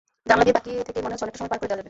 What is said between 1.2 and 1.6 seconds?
অনেকটা সময় পার